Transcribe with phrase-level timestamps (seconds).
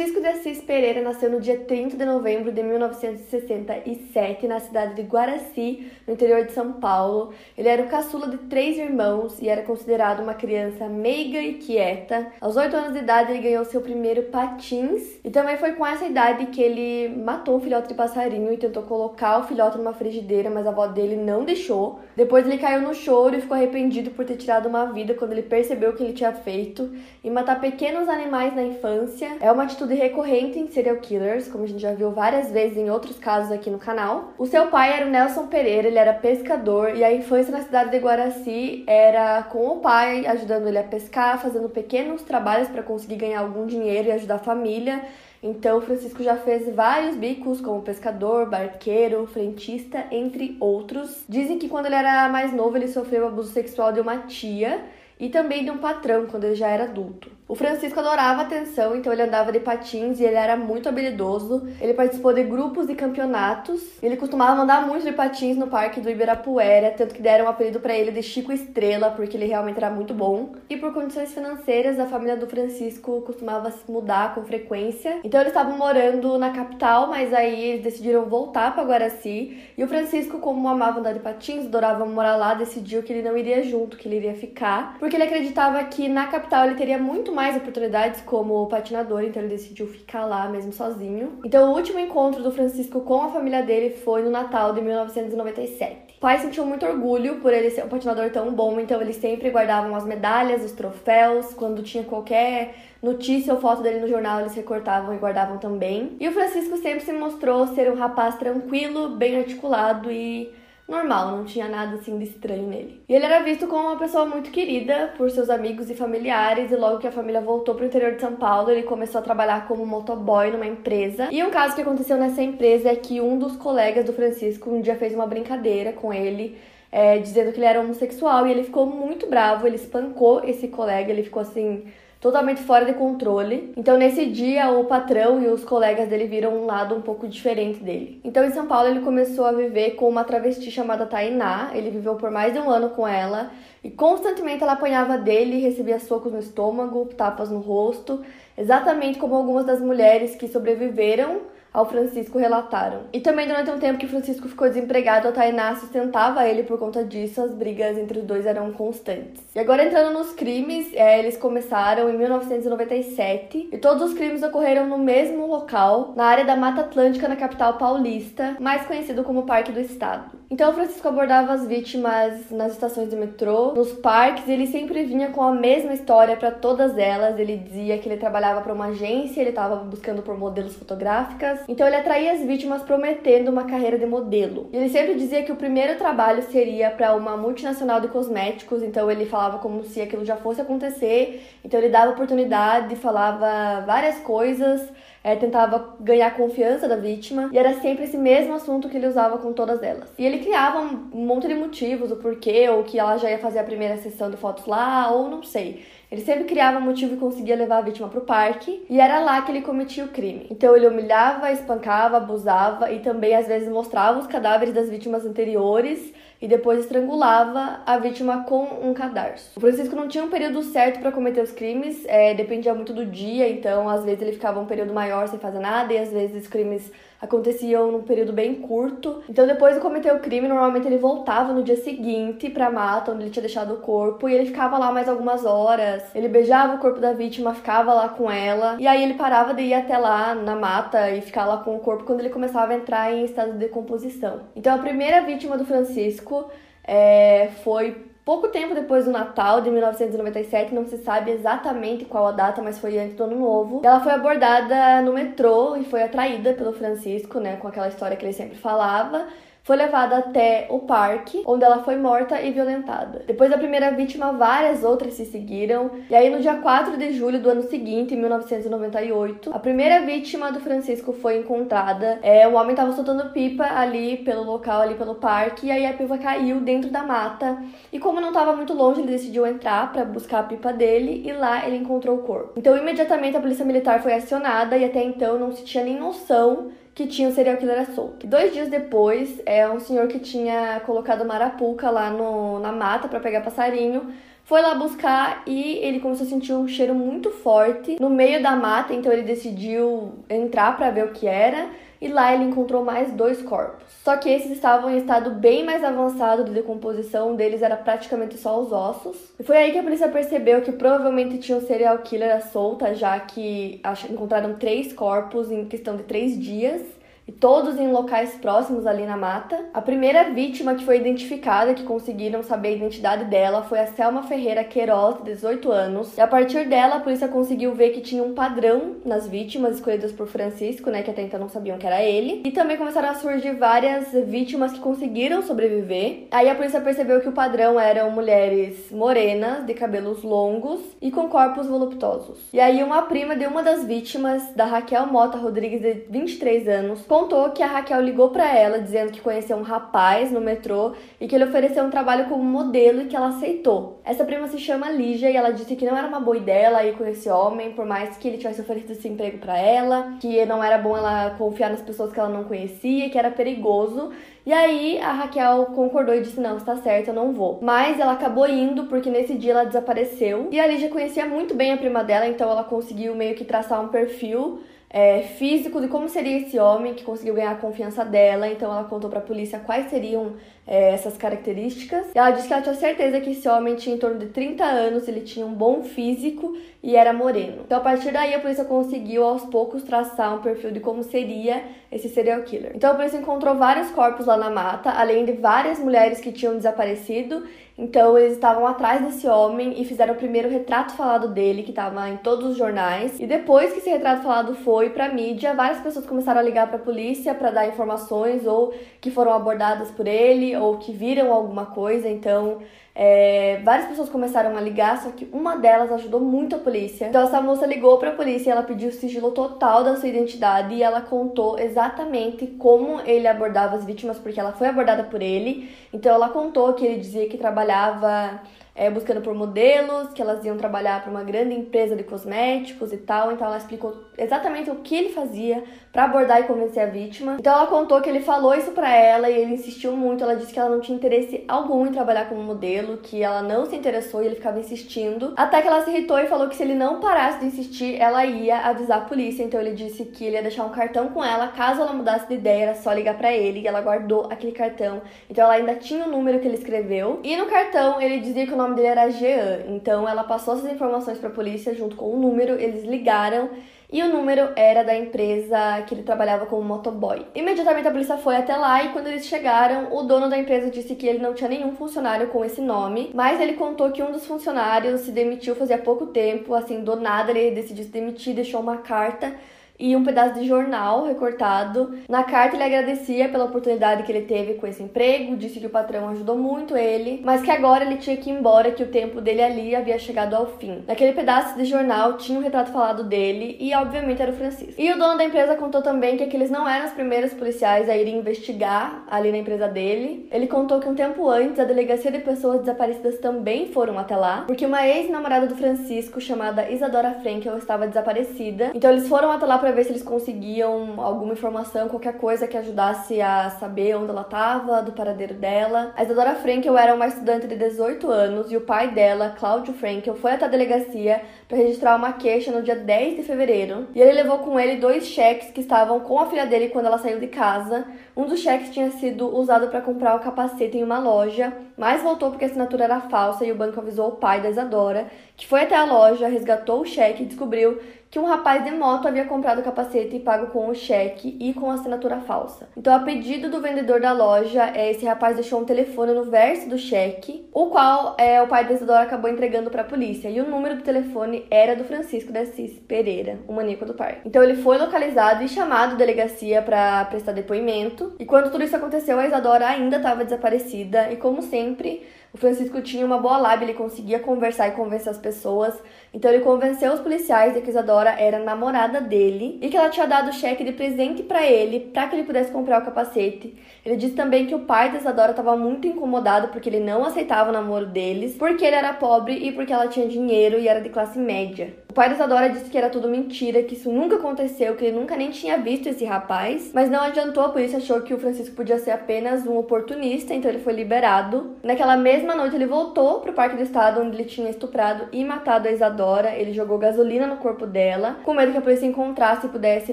[0.00, 5.02] Francisco de Assis Pereira nasceu no dia 30 de novembro de 1967 na cidade de
[5.02, 7.34] Guaraci, no interior de São Paulo.
[7.54, 12.28] Ele era o caçula de três irmãos e era considerado uma criança meiga e quieta.
[12.40, 16.06] Aos oito anos de idade, ele ganhou seu primeiro patins e também foi com essa
[16.06, 20.48] idade que ele matou um filhote de passarinho e tentou colocar o filhote numa frigideira,
[20.48, 22.00] mas a avó dele não deixou.
[22.16, 25.42] Depois ele caiu no choro e ficou arrependido por ter tirado uma vida quando ele
[25.42, 26.90] percebeu o que ele tinha feito.
[27.22, 31.66] E matar pequenos animais na infância é uma atitude recorrente em serial killers, como a
[31.66, 34.32] gente já viu várias vezes em outros casos aqui no canal.
[34.38, 37.90] O seu pai era o Nelson Pereira, ele era pescador e a infância na cidade
[37.90, 43.16] de Guaraci era com o pai ajudando ele a pescar, fazendo pequenos trabalhos para conseguir
[43.16, 45.02] ganhar algum dinheiro e ajudar a família.
[45.42, 51.24] Então, Francisco já fez vários bicos como pescador, barqueiro, frentista, entre outros.
[51.26, 54.84] Dizem que quando ele era mais novo, ele sofreu abuso sexual de uma tia
[55.18, 57.30] e também de um patrão quando ele já era adulto.
[57.50, 61.66] O Francisco adorava atenção, então ele andava de patins e ele era muito habilidoso.
[61.80, 63.82] Ele participou de grupos e campeonatos.
[64.00, 67.50] Ele costumava andar muito de patins no parque do Ibirapuera, tanto que deram o um
[67.50, 70.52] apelido para ele de Chico Estrela, porque ele realmente era muito bom.
[70.70, 75.18] E por condições financeiras, a família do Francisco costumava se mudar com frequência.
[75.24, 79.58] Então eles estavam morando na capital, mas aí eles decidiram voltar para Guaraci.
[79.76, 83.36] E o Francisco, como amava andar de patins, adorava morar lá, decidiu que ele não
[83.36, 87.32] iria junto, que ele iria ficar, porque ele acreditava que na capital ele teria muito
[87.32, 91.40] mais mais oportunidades como patinador, então ele decidiu ficar lá mesmo sozinho.
[91.42, 96.16] Então o último encontro do Francisco com a família dele foi no Natal de 1997.
[96.18, 99.48] O pai sentiu muito orgulho por ele ser um patinador tão bom, então eles sempre
[99.48, 104.54] guardavam as medalhas, os troféus, quando tinha qualquer notícia ou foto dele no jornal, eles
[104.54, 106.18] recortavam e guardavam também.
[106.20, 110.52] E o Francisco sempre se mostrou ser um rapaz tranquilo, bem articulado e
[110.90, 113.00] normal, não tinha nada assim de estranho nele.
[113.08, 116.76] E ele era visto como uma pessoa muito querida por seus amigos e familiares, e
[116.76, 119.68] logo que a família voltou para o interior de São Paulo, ele começou a trabalhar
[119.68, 121.28] como motoboy numa empresa.
[121.30, 124.80] E um caso que aconteceu nessa empresa é que um dos colegas do Francisco um
[124.80, 126.58] dia fez uma brincadeira com ele.
[126.92, 131.12] É, dizendo que ele era homossexual e ele ficou muito bravo, ele espancou esse colega,
[131.12, 131.84] ele ficou assim
[132.20, 133.72] totalmente fora de controle.
[133.76, 137.82] Então, nesse dia, o patrão e os colegas dele viram um lado um pouco diferente
[137.82, 138.20] dele.
[138.22, 141.70] Então, em São Paulo, ele começou a viver com uma travesti chamada Tainá.
[141.74, 143.50] Ele viveu por mais de um ano com ela
[143.82, 148.20] e constantemente ela apanhava dele, recebia socos no estômago, tapas no rosto,
[148.56, 151.40] exatamente como algumas das mulheres que sobreviveram
[151.72, 153.02] ao Francisco relataram.
[153.12, 157.04] E também durante um tempo que Francisco ficou desempregado, a Tainá sustentava ele por conta
[157.04, 159.42] disso, as brigas entre os dois eram constantes.
[159.54, 164.86] E agora entrando nos crimes, é, eles começaram em 1997 e todos os crimes ocorreram
[164.86, 169.72] no mesmo local, na área da Mata Atlântica, na capital paulista, mais conhecido como Parque
[169.72, 170.38] do Estado.
[170.50, 175.28] Então Francisco abordava as vítimas nas estações de metrô, nos parques, e ele sempre vinha
[175.28, 177.38] com a mesma história para todas elas.
[177.38, 181.86] Ele dizia que ele trabalhava para uma agência, ele estava buscando por modelos fotográficas então
[181.86, 184.68] ele atraía as vítimas prometendo uma carreira de modelo.
[184.72, 189.26] Ele sempre dizia que o primeiro trabalho seria para uma multinacional de cosméticos, então ele
[189.26, 191.42] falava como se aquilo já fosse acontecer.
[191.64, 194.88] Então ele dava oportunidade, falava várias coisas,
[195.22, 199.06] é, tentava ganhar a confiança da vítima, e era sempre esse mesmo assunto que ele
[199.06, 200.10] usava com todas elas.
[200.18, 203.58] E ele criava um monte de motivos, o porquê, ou que ela já ia fazer
[203.58, 205.84] a primeira sessão de fotos lá, ou não sei.
[206.10, 209.40] Ele sempre criava motivo e conseguia levar a vítima para o parque, e era lá
[209.42, 210.48] que ele cometia o crime.
[210.50, 216.12] Então ele humilhava, espancava, abusava e também às vezes mostrava os cadáveres das vítimas anteriores
[216.42, 219.52] e depois estrangulava a vítima com um cadarço.
[219.56, 223.06] O Francisco não tinha um período certo para cometer os crimes, é, dependia muito do
[223.06, 226.42] dia, então às vezes ele ficava um período maior sem fazer nada e às vezes
[226.42, 229.22] os crimes aconteciam num período bem curto.
[229.28, 233.24] Então, depois de cometer o crime, normalmente ele voltava no dia seguinte pra mata, onde
[233.24, 236.02] ele tinha deixado o corpo, e ele ficava lá mais algumas horas.
[236.14, 239.62] Ele beijava o corpo da vítima, ficava lá com ela, e aí ele parava de
[239.62, 242.76] ir até lá na mata e ficar lá com o corpo quando ele começava a
[242.76, 244.40] entrar em estado de decomposição.
[244.56, 246.50] Então, a primeira vítima do Francisco
[246.84, 252.32] é, foi Pouco tempo depois do Natal de 1997, não se sabe exatamente qual a
[252.32, 256.52] data, mas foi antes do Ano Novo, ela foi abordada no metrô e foi atraída
[256.52, 259.26] pelo Francisco, né, com aquela história que ele sempre falava.
[259.70, 263.22] Foi levada até o parque, onde ela foi morta e violentada.
[263.24, 267.38] Depois da primeira vítima, várias outras se seguiram, e aí no dia 4 de julho
[267.40, 272.18] do ano seguinte, em 1998, a primeira vítima do Francisco foi encontrada.
[272.20, 275.92] É, o homem estava soltando pipa ali pelo local, ali pelo parque, e aí a
[275.92, 277.56] pipa caiu dentro da mata.
[277.92, 281.32] E como não estava muito longe, ele decidiu entrar para buscar a pipa dele, e
[281.32, 282.54] lá ele encontrou o corpo.
[282.56, 286.72] Então, imediatamente a polícia militar foi acionada, e até então não se tinha nem noção
[287.00, 288.26] que tinha o serial killer solto.
[288.26, 293.18] Dois dias depois, é um senhor que tinha colocado marapuca lá no, na mata para
[293.18, 294.12] pegar passarinho
[294.44, 298.56] foi lá buscar e ele começou a sentir um cheiro muito forte no meio da
[298.56, 301.68] mata, então ele decidiu entrar para ver o que era
[302.00, 303.84] e lá ele encontrou mais dois corpos.
[304.02, 308.38] Só que esses estavam em estado bem mais avançado de decomposição, um deles era praticamente
[308.38, 309.16] só os ossos.
[309.38, 312.94] E foi aí que a polícia percebeu que provavelmente tinha um serial killer à solta,
[312.94, 316.99] já que encontraram três corpos em questão de três dias
[317.32, 319.66] todos em locais próximos ali na mata.
[319.72, 324.22] A primeira vítima que foi identificada, que conseguiram saber a identidade dela, foi a Selma
[324.22, 326.16] Ferreira Queiroz, de 18 anos.
[326.16, 330.12] E a partir dela, a polícia conseguiu ver que tinha um padrão nas vítimas escolhidas
[330.12, 332.42] por Francisco, né, que até então não sabiam que era ele.
[332.44, 336.26] E também começaram a surgir várias vítimas que conseguiram sobreviver.
[336.30, 341.28] Aí a polícia percebeu que o padrão eram mulheres morenas, de cabelos longos e com
[341.28, 342.38] corpos voluptuosos.
[342.52, 347.02] E aí uma prima de uma das vítimas, da Raquel Mota Rodrigues, de 23 anos,
[347.20, 351.28] contou que a Raquel ligou para ela dizendo que conheceu um rapaz no metrô e
[351.28, 354.00] que ele ofereceu um trabalho como modelo e que ela aceitou.
[354.04, 356.84] Essa prima se chama Lígia e ela disse que não era uma boa ideia ela
[356.84, 360.44] ir com esse homem, por mais que ele tivesse oferecido esse emprego para ela, que
[360.46, 364.10] não era bom ela confiar nas pessoas que ela não conhecia, que era perigoso.
[364.46, 367.58] E aí a Raquel concordou e disse: Não, está certo, eu não vou.
[367.60, 370.48] Mas ela acabou indo porque nesse dia ela desapareceu.
[370.50, 373.82] E a Lígia conhecia muito bem a prima dela, então ela conseguiu meio que traçar
[373.82, 374.60] um perfil
[374.92, 378.48] é, físico de como seria esse homem que conseguiu ganhar a confiança dela.
[378.48, 380.32] Então ela contou para a polícia quais seriam
[380.66, 382.06] é, essas características.
[382.12, 384.64] E ela disse que ela tinha certeza que esse homem tinha em torno de 30
[384.64, 387.62] anos, ele tinha um bom físico e era moreno.
[387.64, 391.62] Então a partir daí a polícia conseguiu aos poucos traçar um perfil de como seria
[391.92, 392.72] esse serial killer.
[392.74, 396.56] Então a polícia encontrou vários corpos lá na mata, além de várias mulheres que tinham
[396.56, 397.44] desaparecido
[397.80, 402.08] então eles estavam atrás desse homem e fizeram o primeiro retrato falado dele, que estava
[402.10, 403.18] em todos os jornais.
[403.18, 406.76] E depois que esse retrato falado foi para mídia, várias pessoas começaram a ligar para
[406.76, 411.66] a polícia para dar informações ou que foram abordadas por ele ou que viram alguma
[411.66, 412.06] coisa.
[412.06, 412.58] Então
[412.94, 417.06] é, várias pessoas começaram a ligar, só que uma delas ajudou muito a polícia.
[417.06, 420.74] Então essa moça ligou para a polícia, ela pediu o sigilo total da sua identidade
[420.74, 425.70] e ela contou exatamente como ele abordava as vítimas, porque ela foi abordada por ele.
[425.92, 428.40] Então ela contou que ele dizia que trabalhava
[428.74, 432.96] é, buscando por modelos, que elas iam trabalhar para uma grande empresa de cosméticos e
[432.96, 433.32] tal.
[433.32, 435.62] Então ela explicou exatamente o que ele fazia
[435.92, 437.36] para abordar e convencer a vítima.
[437.38, 440.22] Então ela contou que ele falou isso para ela e ele insistiu muito.
[440.22, 443.66] Ela disse que ela não tinha interesse algum em trabalhar como modelo, que ela não
[443.66, 445.34] se interessou e ele ficava insistindo.
[445.36, 448.24] Até que ela se irritou e falou que se ele não parasse de insistir, ela
[448.24, 449.42] ia avisar a polícia.
[449.42, 452.34] Então ele disse que ele ia deixar um cartão com ela, caso ela mudasse de
[452.34, 453.60] ideia, era só ligar para ele.
[453.60, 455.02] E ela guardou aquele cartão.
[455.28, 457.20] Então ela ainda tinha o número que ele escreveu.
[457.24, 459.60] E no cartão ele dizia que o nome nome dele era Jean.
[459.68, 463.50] Então ela passou essas informações para a polícia junto com o número, eles ligaram
[463.92, 467.26] e o número era da empresa que ele trabalhava como motoboy.
[467.34, 470.94] Imediatamente a polícia foi até lá e quando eles chegaram, o dono da empresa disse
[470.94, 474.26] que ele não tinha nenhum funcionário com esse nome, mas ele contou que um dos
[474.26, 478.76] funcionários se demitiu fazia pouco tempo, assim, do nada ele decidiu se demitir, deixou uma
[478.76, 479.34] carta
[479.80, 481.94] e um pedaço de jornal recortado.
[482.08, 485.70] Na carta ele agradecia pela oportunidade que ele teve com esse emprego, disse que o
[485.70, 489.20] patrão ajudou muito ele, mas que agora ele tinha que ir embora, que o tempo
[489.20, 490.84] dele ali havia chegado ao fim.
[490.86, 494.74] Naquele pedaço de jornal tinha um retrato falado dele e obviamente era o Francisco.
[494.76, 497.96] E o dono da empresa contou também que aqueles não eram os primeiros policiais a
[497.96, 500.28] irem investigar ali na empresa dele.
[500.30, 504.44] Ele contou que um tempo antes a delegacia de pessoas desaparecidas também foram até lá,
[504.46, 508.70] porque uma ex-namorada do Francisco chamada Isadora Frankel estava desaparecida.
[508.74, 512.48] Então eles foram até lá para para ver se eles conseguiam alguma informação, qualquer coisa
[512.48, 515.92] que ajudasse a saber onde ela estava, do paradeiro dela.
[515.96, 520.16] A Isadora Frankel era uma estudante de 18 anos e o pai dela, Cláudio Frankel,
[520.16, 523.88] foi até a delegacia para registrar uma queixa no dia 10 de fevereiro.
[523.92, 526.96] E ele levou com ele dois cheques que estavam com a filha dele quando ela
[526.96, 527.88] saiu de casa.
[528.16, 532.30] Um dos cheques tinha sido usado para comprar o capacete em uma loja, mas voltou
[532.30, 535.08] porque a assinatura era falsa e o banco avisou o pai da Isadora
[535.40, 537.80] que foi até a loja, resgatou o cheque e descobriu
[538.10, 541.54] que um rapaz de moto havia comprado o capacete e pago com o cheque e
[541.54, 542.68] com assinatura falsa.
[542.76, 546.68] Então, a pedido do vendedor da loja, é, esse rapaz deixou um telefone no verso
[546.68, 550.28] do cheque, o qual é, o pai da Isadora acabou entregando para a polícia.
[550.28, 554.22] E o número do telefone era do Francisco de Assis Pereira, o maníaco do parque.
[554.26, 558.14] Então, ele foi localizado e chamado à delegacia para prestar depoimento.
[558.18, 562.80] E quando tudo isso aconteceu, a Isadora ainda estava desaparecida e, como sempre, o Francisco
[562.80, 565.74] tinha uma boa lábia, ele conseguia conversar e convencer as pessoas.
[566.12, 570.06] Então ele convenceu os policiais de que Isadora era namorada dele e que ela tinha
[570.06, 573.56] dado o cheque de presente para ele para que ele pudesse comprar o capacete.
[573.84, 577.50] Ele disse também que o pai de Isadora estava muito incomodado porque ele não aceitava
[577.50, 580.88] o namoro deles, porque ele era pobre e porque ela tinha dinheiro e era de
[580.88, 581.74] classe média.
[581.88, 584.96] O pai da Isadora disse que era tudo mentira, que isso nunca aconteceu, que ele
[584.96, 588.54] nunca nem tinha visto esse rapaz, mas não adiantou, a polícia achou que o Francisco
[588.54, 591.56] podia ser apenas um oportunista, então ele foi liberado.
[591.64, 595.66] Naquela mesma noite ele voltou pro Parque do Estado, onde ele tinha estuprado e matado
[595.66, 595.99] a Isadora.
[596.36, 599.92] Ele jogou gasolina no corpo dela, com medo que a polícia encontrasse e pudesse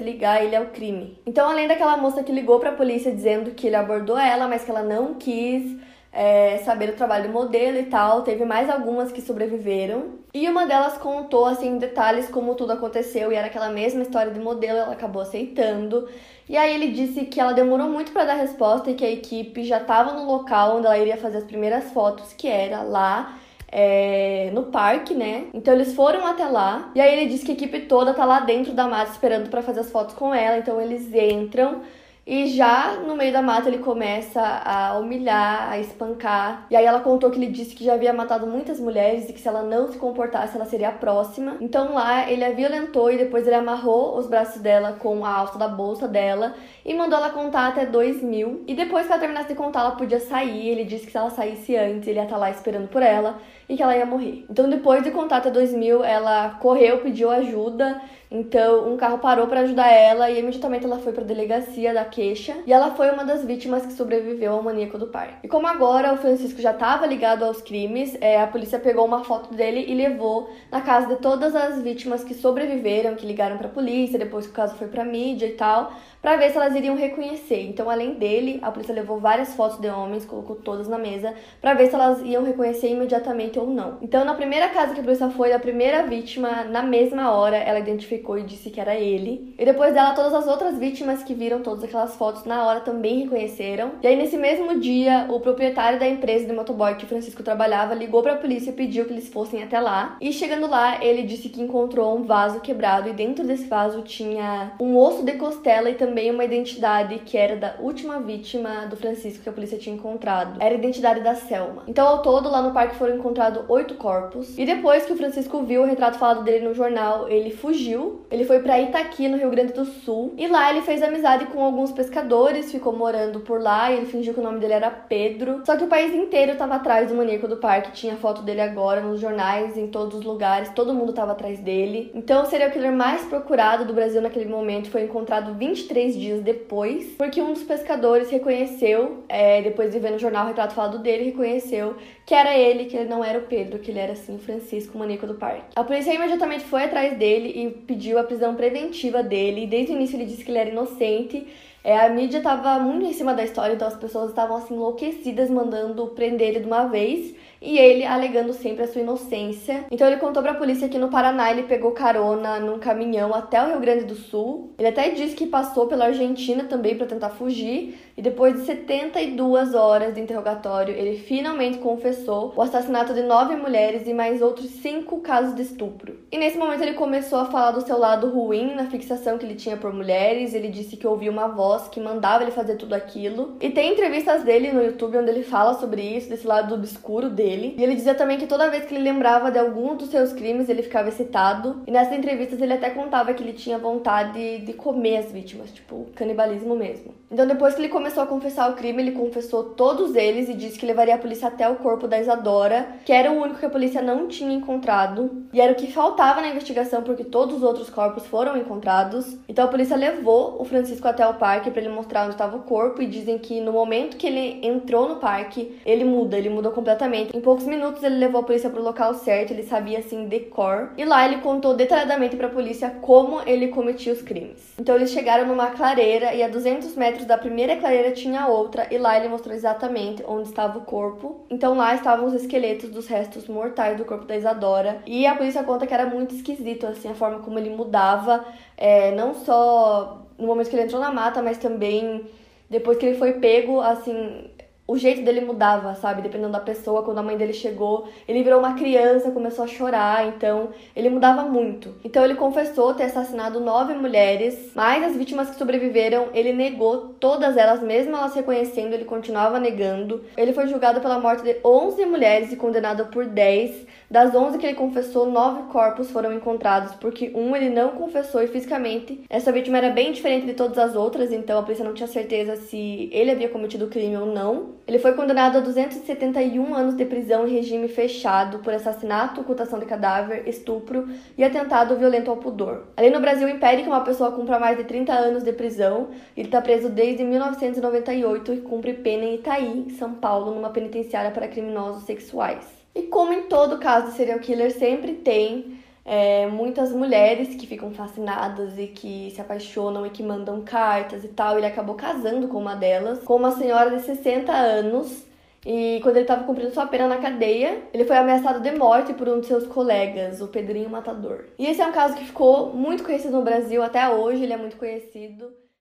[0.00, 1.18] ligar ele ao crime.
[1.26, 4.64] Então, além daquela moça que ligou para a polícia dizendo que ele abordou ela, mas
[4.64, 5.76] que ela não quis
[6.12, 8.22] é, saber o trabalho do modelo e tal.
[8.22, 10.18] Teve mais algumas que sobreviveram.
[10.32, 13.32] E uma delas contou, assim, em detalhes como tudo aconteceu.
[13.32, 16.08] E era aquela mesma história de modelo, ela acabou aceitando.
[16.48, 19.64] E aí ele disse que ela demorou muito para dar resposta e que a equipe
[19.64, 23.38] já estava no local onde ela iria fazer as primeiras fotos, que era lá
[23.70, 25.46] é, no parque, né?
[25.52, 26.90] Então eles foram até lá.
[26.94, 29.62] E aí ele disse que a equipe toda tá lá dentro da mata esperando para
[29.62, 30.58] fazer as fotos com ela.
[30.58, 31.82] Então eles entram.
[32.30, 36.66] E já no meio da mata ele começa a humilhar, a espancar.
[36.70, 39.40] E aí ela contou que ele disse que já havia matado muitas mulheres e que
[39.40, 41.56] se ela não se comportasse, ela seria a próxima.
[41.58, 45.58] Então lá ele a violentou e depois ele amarrou os braços dela com a alça
[45.58, 46.54] da bolsa dela
[46.88, 48.64] e mandou ela contar até dois mil.
[48.66, 50.70] E depois que ela terminasse de contar, ela podia sair.
[50.70, 53.76] Ele disse que se ela saísse antes, ele ia estar lá esperando por ela e
[53.76, 54.46] que ela ia morrer.
[54.48, 59.46] Então depois de contar até dois mil, ela correu, pediu ajuda então, um carro parou
[59.46, 63.10] para ajudar ela e imediatamente ela foi para a delegacia da queixa e ela foi
[63.10, 65.34] uma das vítimas que sobreviveu ao maníaco do parque.
[65.42, 69.24] E como agora o Francisco já estava ligado aos crimes, é, a polícia pegou uma
[69.24, 73.68] foto dele e levou na casa de todas as vítimas que sobreviveram, que ligaram para
[73.68, 76.74] a polícia depois que o caso foi para mídia e tal, para ver se elas
[76.74, 77.62] iriam reconhecer.
[77.68, 81.74] Então, além dele, a polícia levou várias fotos de homens, colocou todas na mesa, para
[81.74, 83.98] ver se elas iam reconhecer imediatamente ou não.
[84.02, 87.78] Então, na primeira casa que a polícia foi, a primeira vítima, na mesma hora, ela
[87.78, 89.54] identificou e disse que era ele.
[89.58, 93.22] E depois dela, todas as outras vítimas que viram todas aquelas fotos na hora também
[93.22, 93.92] reconheceram.
[94.02, 98.22] E aí, nesse mesmo dia, o proprietário da empresa de motoboy que Francisco trabalhava ligou
[98.22, 100.16] para a polícia e pediu que eles fossem até lá.
[100.20, 104.72] E chegando lá, ele disse que encontrou um vaso quebrado e dentro desse vaso tinha
[104.80, 108.96] um osso de costela e também também uma identidade que era da última vítima do
[108.96, 110.56] Francisco que a polícia tinha encontrado.
[110.58, 111.82] Era a identidade da Selma.
[111.86, 114.56] Então, ao todo, lá no parque foram encontrados oito corpos.
[114.58, 118.22] E depois que o Francisco viu o retrato falado dele no jornal, ele fugiu.
[118.30, 120.32] Ele foi para Itaqui, no Rio Grande do Sul.
[120.38, 123.90] E lá ele fez amizade com alguns pescadores, ficou morando por lá.
[123.90, 125.60] E ele fingiu que o nome dele era Pedro.
[125.66, 127.92] Só que o país inteiro estava atrás do maníaco do parque.
[127.92, 130.70] Tinha foto dele agora nos jornais, em todos os lugares.
[130.70, 132.10] Todo mundo estava atrás dele.
[132.14, 136.40] Então, o serial killer mais procurado do Brasil naquele momento foi encontrado 23 três dias
[136.42, 141.00] depois, porque um dos pescadores reconheceu, é, depois de ver no jornal o retrato falado
[141.00, 144.38] dele, reconheceu que era ele, que ele não era o Pedro, que ele era sim
[144.38, 145.72] Francisco, o do parque.
[145.74, 149.96] A polícia imediatamente foi atrás dele e pediu a prisão preventiva dele, e desde o
[149.96, 151.48] início ele disse que ele era inocente.
[151.82, 155.50] É, a mídia estava muito em cima da história, então as pessoas estavam assim enlouquecidas
[155.50, 159.84] mandando prender ele de uma vez e ele alegando sempre a sua inocência.
[159.90, 163.62] Então ele contou para a polícia que no Paraná ele pegou carona num caminhão até
[163.62, 164.72] o Rio Grande do Sul.
[164.78, 169.74] Ele até disse que passou pela Argentina também para tentar fugir e depois de 72
[169.74, 175.20] horas de interrogatório, ele finalmente confessou o assassinato de nove mulheres e mais outros cinco
[175.20, 176.18] casos de estupro.
[176.30, 179.54] E nesse momento ele começou a falar do seu lado ruim na fixação que ele
[179.54, 180.54] tinha por mulheres.
[180.54, 183.56] Ele disse que ouvia uma voz que mandava ele fazer tudo aquilo.
[183.60, 187.47] E tem entrevistas dele no YouTube onde ele fala sobre isso, desse lado obscuro dele
[187.48, 187.74] dele.
[187.78, 190.68] E ele dizia também que toda vez que ele lembrava de algum dos seus crimes,
[190.68, 191.82] ele ficava excitado.
[191.86, 196.06] E nessas entrevistas ele até contava que ele tinha vontade de comer as vítimas, tipo,
[196.14, 197.14] canibalismo mesmo.
[197.30, 200.78] Então depois que ele começou a confessar o crime, ele confessou todos eles e disse
[200.78, 203.70] que levaria a polícia até o corpo da Isadora, que era o único que a
[203.70, 205.46] polícia não tinha encontrado.
[205.52, 209.36] E era o que faltava na investigação, porque todos os outros corpos foram encontrados.
[209.48, 212.62] Então a polícia levou o Francisco até o parque para ele mostrar onde estava o
[212.62, 216.72] corpo e dizem que no momento que ele entrou no parque, ele muda, ele mudou
[216.72, 217.36] completamente.
[217.38, 221.04] Em poucos minutos ele levou a polícia pro local certo, ele sabia assim decor, e
[221.04, 224.74] lá ele contou detalhadamente para a polícia como ele cometia os crimes.
[224.76, 228.98] Então eles chegaram numa clareira e a 200 metros da primeira clareira tinha outra e
[228.98, 231.46] lá ele mostrou exatamente onde estava o corpo.
[231.48, 235.62] Então lá estavam os esqueletos dos restos mortais do corpo da Isadora e a polícia
[235.62, 238.44] conta que era muito esquisito assim a forma como ele mudava,
[238.76, 242.26] é, não só no momento que ele entrou na mata, mas também
[242.68, 244.50] depois que ele foi pego, assim,
[244.88, 246.22] o jeito dele mudava, sabe?
[246.22, 247.02] Dependendo da pessoa.
[247.02, 251.42] Quando a mãe dele chegou, ele virou uma criança, começou a chorar, então ele mudava
[251.42, 251.94] muito.
[252.02, 257.58] Então ele confessou ter assassinado nove mulheres, mas as vítimas que sobreviveram, ele negou todas
[257.58, 260.24] elas, mesmo elas reconhecendo, ele continuava negando.
[260.38, 263.86] Ele foi julgado pela morte de 11 mulheres e condenado por 10.
[264.10, 268.46] Das 11 que ele confessou, nove corpos foram encontrados, porque um ele não confessou e
[268.46, 272.06] fisicamente essa vítima era bem diferente de todas as outras, então a polícia não tinha
[272.06, 274.76] certeza se ele havia cometido o crime ou não.
[274.86, 279.84] Ele foi condenado a 271 anos de prisão em regime fechado por assassinato, ocultação de
[279.84, 282.84] cadáver, estupro e atentado violento ao pudor.
[282.96, 286.08] A lei no Brasil impede que uma pessoa cumpra mais de 30 anos de prisão.
[286.34, 291.46] Ele está preso desde 1998 e cumpre pena em Itaí, São Paulo, numa penitenciária para
[291.46, 292.77] criminosos sexuais.
[292.94, 298.78] E como em todo caso serial killer, sempre tem é, muitas mulheres que ficam fascinadas
[298.78, 301.58] e que se apaixonam e que mandam cartas e tal.
[301.58, 305.26] Ele acabou casando com uma delas, com uma senhora de 60 anos.
[305.66, 309.28] E quando ele estava cumprindo sua pena na cadeia, ele foi ameaçado de morte por
[309.28, 311.44] um de seus colegas, o Pedrinho Matador.
[311.58, 314.56] E esse é um caso que ficou muito conhecido no Brasil até hoje, ele é
[314.56, 315.52] muito conhecido.